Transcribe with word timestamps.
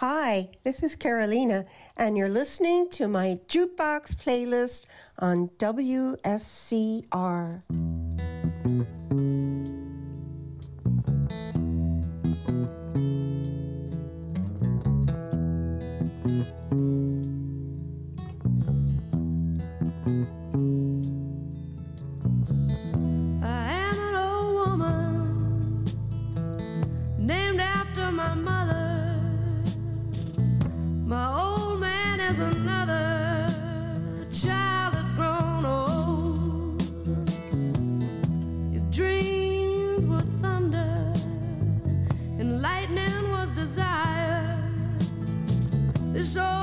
Hi, 0.00 0.48
this 0.64 0.82
is 0.82 0.96
Carolina, 0.96 1.66
and 1.94 2.16
you're 2.16 2.30
listening 2.30 2.88
to 2.92 3.06
my 3.06 3.38
jukebox 3.48 4.16
playlist 4.16 4.86
on 5.18 5.50
WSCR. 5.58 7.62
This 46.20 46.36
old 46.36 46.59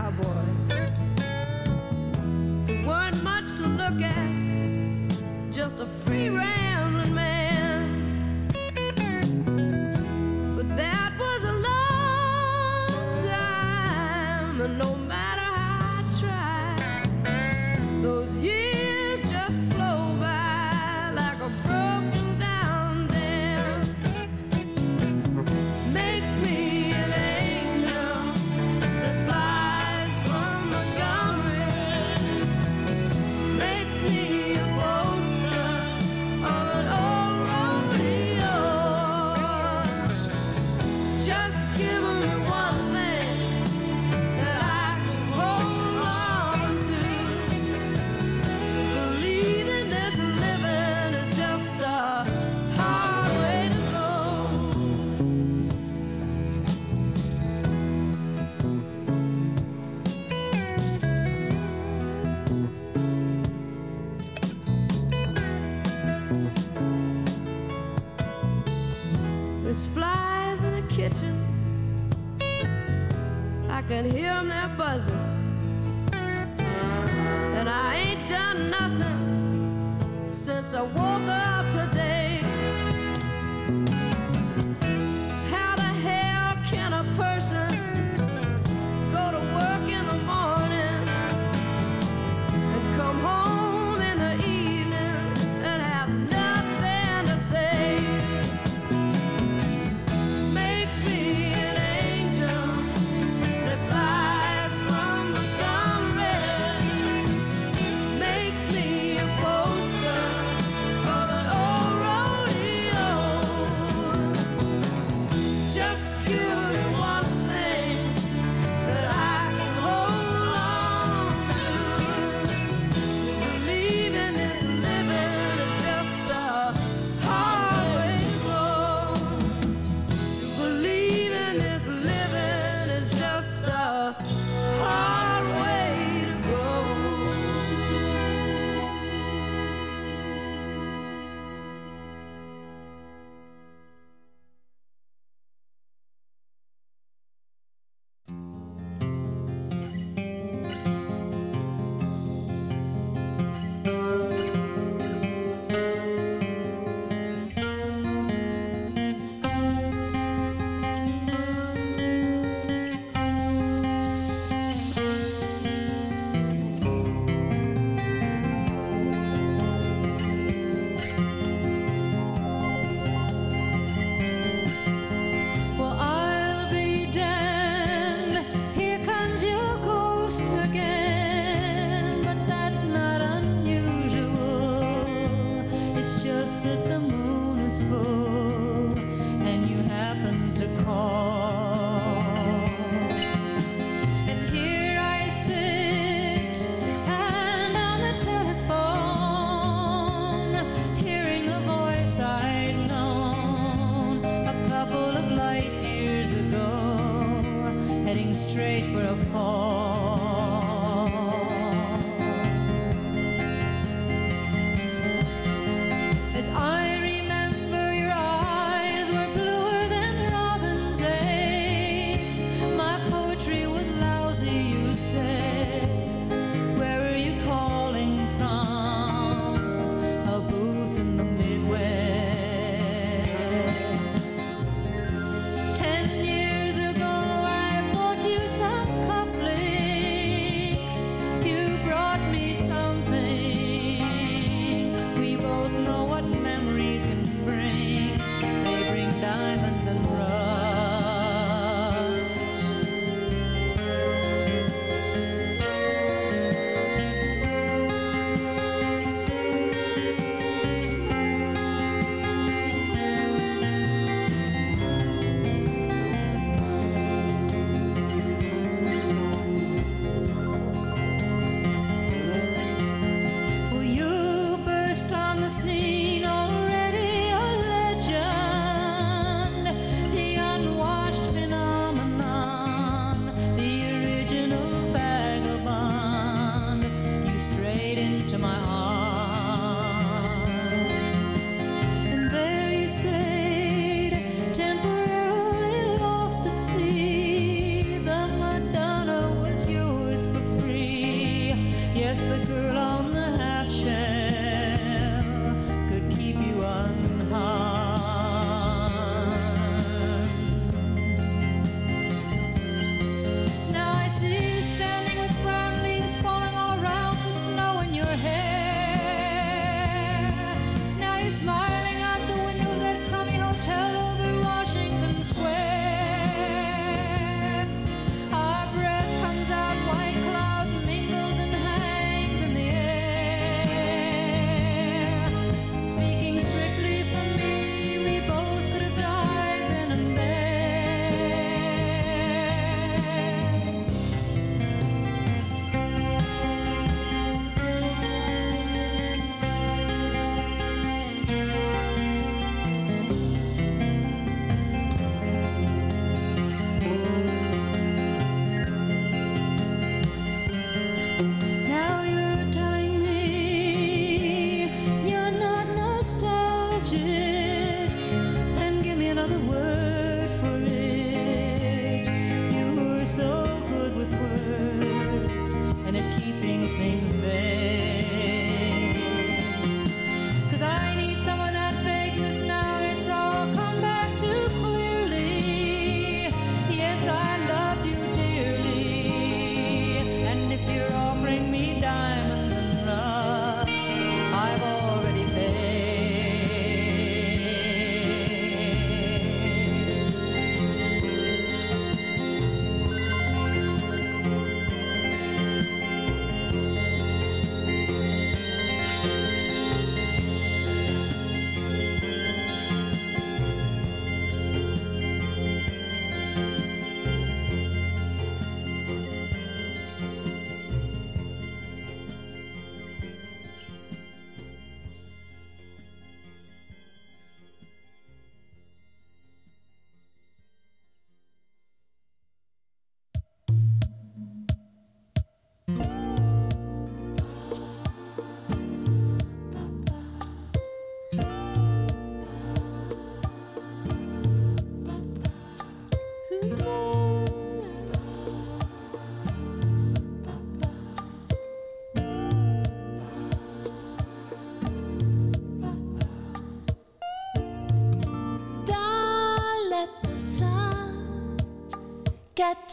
cowboy. 0.00 0.24
There 2.66 2.86
weren't 2.86 3.22
much 3.22 3.52
to 3.58 3.66
look 3.66 4.00
at, 4.00 5.52
just 5.52 5.80
a 5.80 5.86
free 5.86 6.30
range. 6.30 6.59
maravilhosa. 74.90 75.19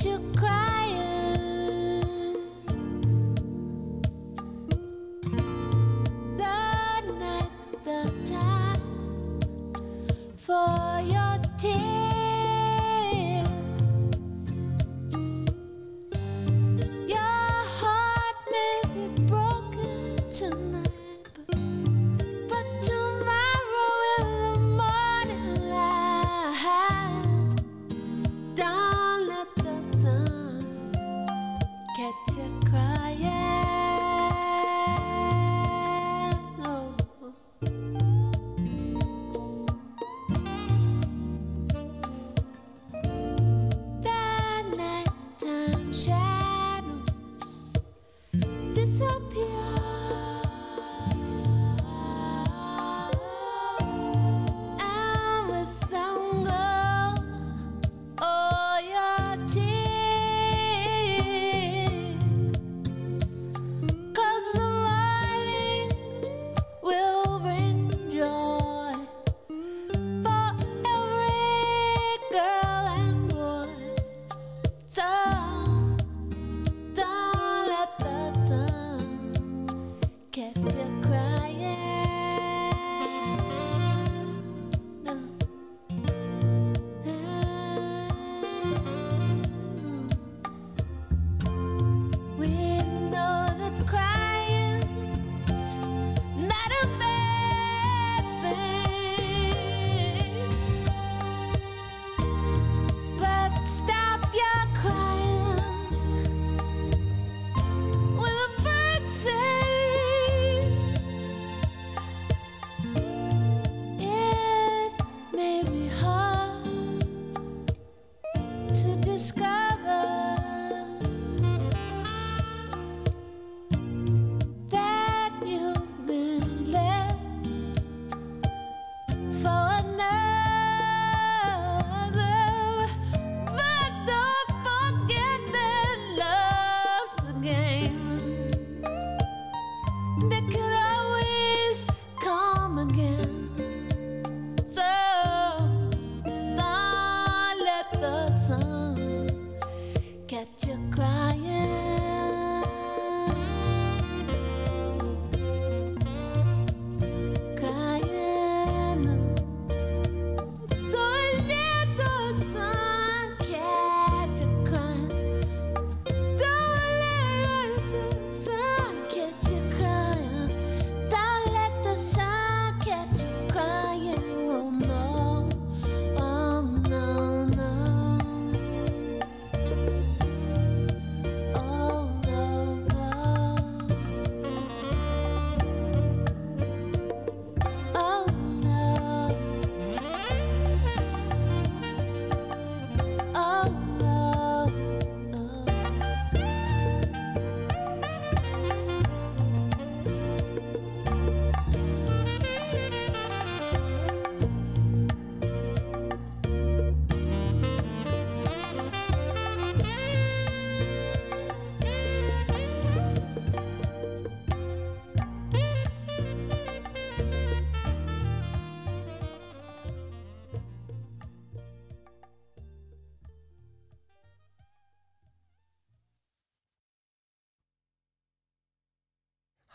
Get 0.03 0.36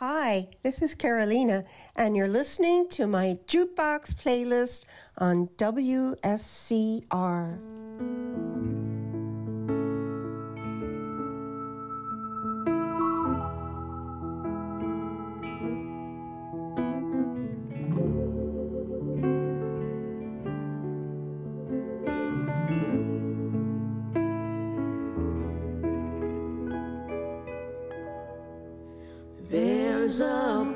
Hi, 0.04 0.48
this 0.64 0.82
is 0.82 0.96
Carolina, 0.96 1.62
and 1.94 2.16
you're 2.16 2.26
listening 2.26 2.88
to 2.88 3.06
my 3.06 3.38
jukebox 3.46 4.16
playlist 4.16 4.84
on 5.16 5.46
WSCR. 5.58 7.02
When 30.20 30.68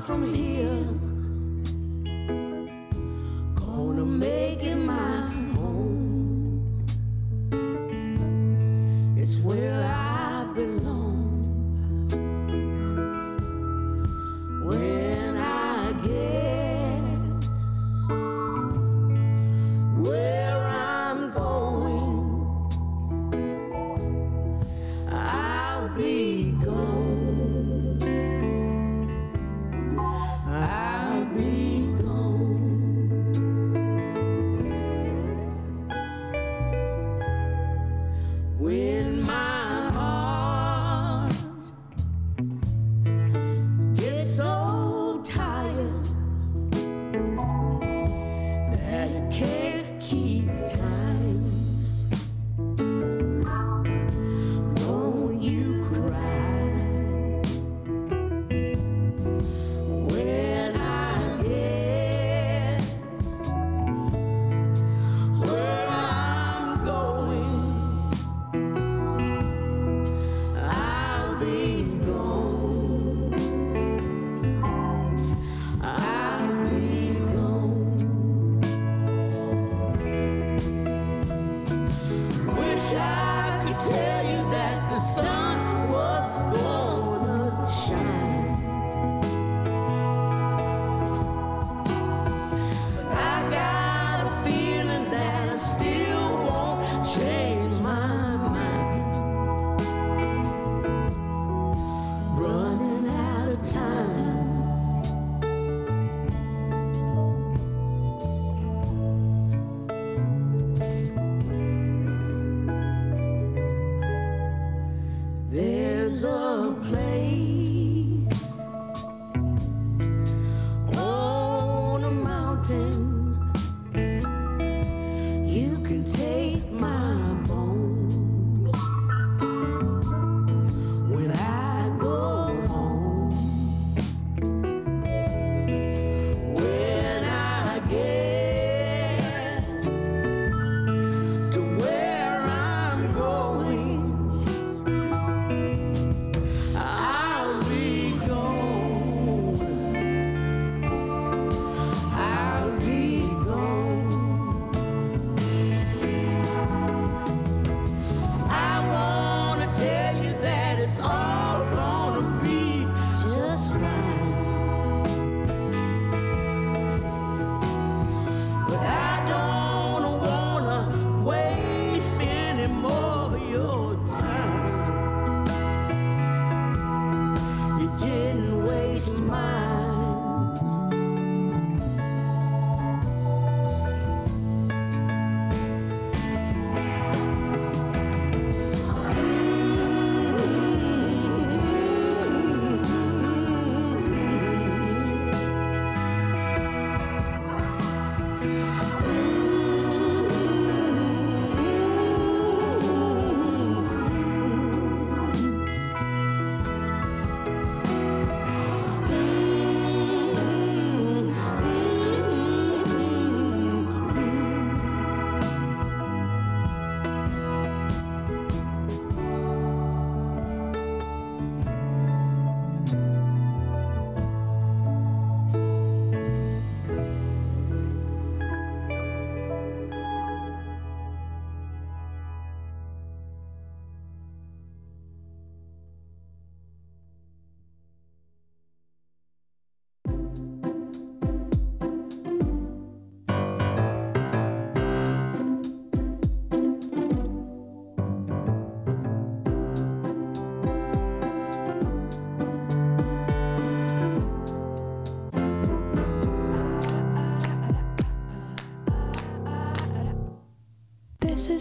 from 0.00 0.34
heart 0.34 0.73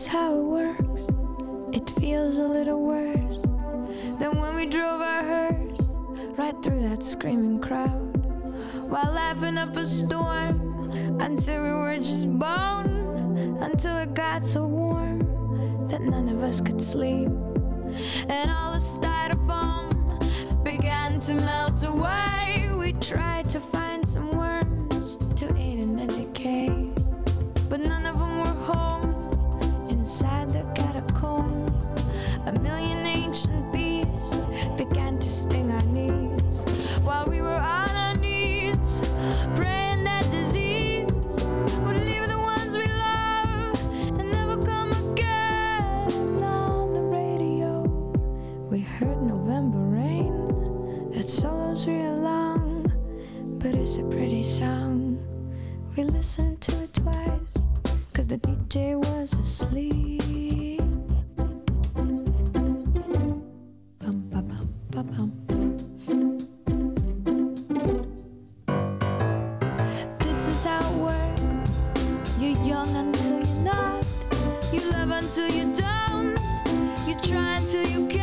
how 0.08 0.36
it 0.36 0.44
works. 0.44 1.08
It 1.72 1.90
feels 1.90 2.38
a 2.38 2.48
little 2.48 2.82
worse 2.82 3.42
than 4.20 4.40
when 4.40 4.56
we 4.56 4.66
drove 4.66 5.02
our 5.02 5.24
hearse 5.24 5.90
right 6.38 6.56
through 6.64 6.82
that 6.82 7.04
screaming 7.04 7.60
crowd. 7.60 8.18
While 8.90 9.12
laughing 9.12 9.58
up 9.58 9.76
a 9.78 9.86
storm 9.86 10.92
until 11.22 11.64
we 11.64 11.72
were 11.72 11.98
just 11.98 12.30
bone 12.38 13.58
until 13.62 13.98
it 14.00 14.14
got 14.14 14.46
so 14.46 14.66
warm 14.66 15.20
that 15.88 16.02
none 16.02 16.28
of 16.30 16.44
us 16.44 16.60
could 16.60 16.82
sleep. 16.82 17.30
And 18.28 18.52
all 18.52 18.74
the 18.74 18.80
styrofoam 18.80 20.64
began 20.64 21.20
to 21.22 21.34
melt 21.36 21.84
away. 21.84 22.70
We 22.78 22.94
tried 22.94 23.50
to 23.52 23.60
find 23.60 23.93
dj 58.74 58.96
was 58.96 59.34
asleep. 59.34 60.82
This 70.20 70.48
is 70.48 70.64
how 70.66 70.80
it 70.80 70.96
works. 70.96 71.70
You're 72.40 72.58
young 72.66 72.90
until 72.96 73.46
you're 73.46 73.62
not. 73.62 74.06
You 74.72 74.92
love 74.92 75.12
until 75.12 75.50
you 75.50 75.72
don't. 75.76 76.40
You 77.08 77.16
try 77.22 77.58
until 77.58 77.88
you 77.88 78.08
can't. 78.08 78.23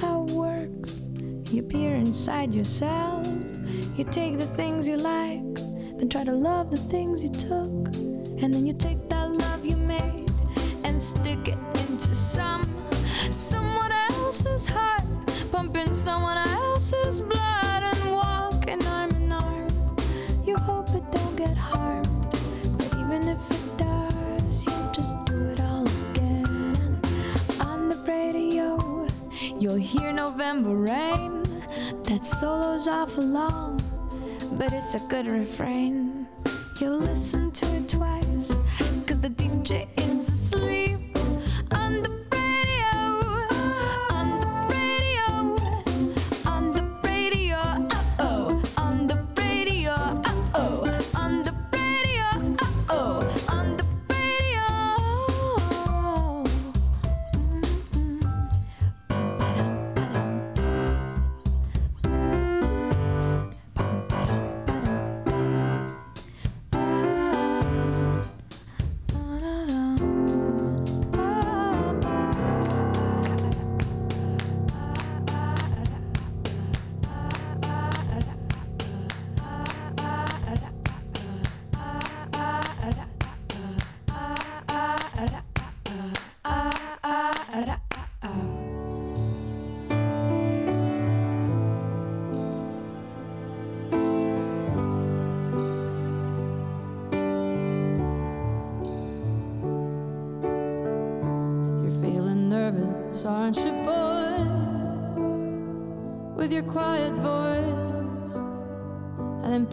How 0.00 0.24
it 0.24 0.30
works. 0.30 1.08
You 1.50 1.62
peer 1.62 1.94
inside 1.94 2.54
yourself. 2.54 3.26
You 3.96 4.04
take 4.04 4.38
the 4.38 4.46
things 4.46 4.86
you 4.86 4.96
like, 4.96 5.54
then 5.98 6.08
try 6.08 6.24
to 6.24 6.32
love 6.32 6.70
the 6.70 6.78
things 6.78 7.22
you 7.22 7.28
took. 7.28 7.94
And 8.42 8.54
then 8.54 8.66
you 8.66 8.72
take 8.72 9.08
that 9.10 9.30
love 9.30 9.66
you 9.66 9.76
made 9.76 10.30
and 10.84 11.02
stick 11.02 11.48
it 11.48 11.58
into 11.88 12.14
some 12.14 12.62
someone 13.28 13.92
else's 14.10 14.66
heart, 14.66 15.02
pumping 15.52 15.92
someone 15.92 16.38
else's 16.38 17.20
blood 17.20 17.82
and 17.82 18.14
walking 18.14 18.84
arm 18.86 19.10
in 19.10 19.32
arm. 19.32 19.68
You 20.44 20.56
hope 20.56 20.88
it 20.94 21.04
don't 21.12 21.36
get 21.36 21.56
harmed, 21.56 22.08
but 22.78 22.86
even 22.98 23.28
if 23.28 23.50
it 23.50 23.76
does, 23.76 24.66
you'll 24.66 24.90
just 24.92 25.14
do 25.26 25.38
it 25.50 25.60
all 25.60 25.86
again. 26.10 27.00
On 27.60 27.88
the 27.90 27.96
radio, 28.06 28.49
you'll 29.60 29.74
hear 29.74 30.10
November 30.10 30.74
rain. 30.74 31.42
That 32.04 32.24
solo's 32.24 32.88
awful 32.88 33.24
long, 33.24 33.78
but 34.52 34.72
it's 34.72 34.94
a 34.94 35.00
good 35.00 35.26
refrain. 35.26 36.26
You'll 36.80 36.98
listen 36.98 37.50
to 37.52 37.66
it 37.76 37.88
twice, 37.88 38.54
cause 39.06 39.20
the 39.20 39.28
DJ 39.28 39.99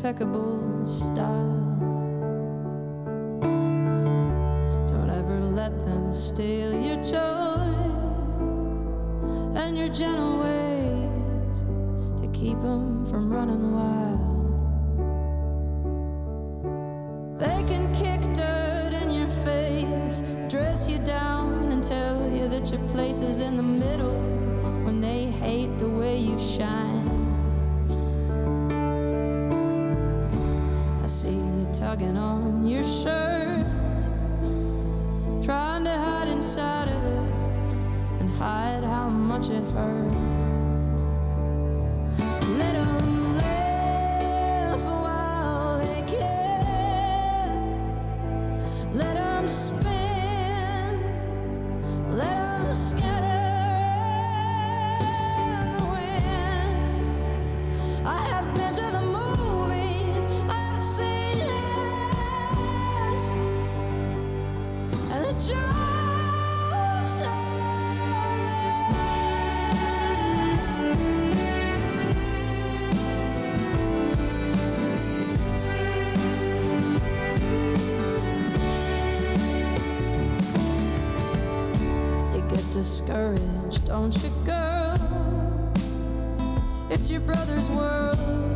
impeccable 0.08 0.86
style. 0.86 1.76
Don't 4.88 5.10
ever 5.10 5.38
let 5.42 5.78
them 5.84 6.14
steal 6.14 6.82
your 6.82 7.04
joy 7.04 7.76
and 9.60 9.78
your 9.78 9.90
gentle 9.90 10.40
ways 10.40 11.60
to 12.22 12.28
keep 12.32 12.58
them 12.62 13.06
from 13.08 13.30
running 13.30 13.74
wild. 13.74 14.24
They 17.38 17.64
can 17.68 17.94
kick 17.94 18.22
dirt 18.34 18.94
in 18.94 19.12
your 19.12 19.28
face, 19.44 20.24
dress 20.48 20.88
you 20.88 21.00
down, 21.00 21.70
and 21.70 21.84
tell 21.84 22.32
you 22.32 22.48
that 22.48 22.72
your 22.72 22.80
place 22.88 23.20
is 23.20 23.42
in 23.42 23.58
the 23.58 23.64
middle 23.64 24.18
when 24.86 25.02
they 25.02 25.26
hate 25.26 25.78
the 25.78 25.90
way 25.90 26.18
you 26.18 26.40
shine. 26.40 27.17
Tugging 31.98 32.18
on 32.18 32.68
your 32.68 32.84
shirt, 32.84 33.66
trying 35.44 35.84
to 35.84 35.92
hide 35.92 36.28
inside 36.28 36.88
of 36.88 37.04
it 37.06 37.72
and 38.20 38.30
hide 38.38 38.84
how 38.84 39.10
much 39.10 39.50
it 39.50 39.64
hurts. 39.72 40.27
Discouraged, 82.78 83.86
don't 83.86 84.16
you, 84.22 84.30
girl? 84.46 85.74
It's 86.92 87.10
your 87.10 87.22
brother's 87.22 87.70
world 87.72 88.47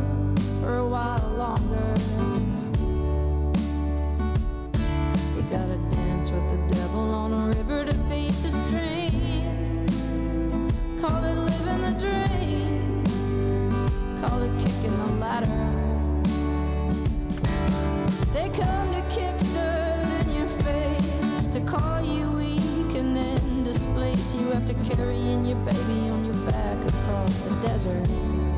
you 24.35 24.51
have 24.51 24.69
after 24.69 24.95
carrying 24.95 25.45
your 25.45 25.57
baby 25.65 26.09
on 26.09 26.25
your 26.25 26.35
back 26.45 26.85
across 26.85 27.37
the 27.39 27.55
desert. 27.67 28.50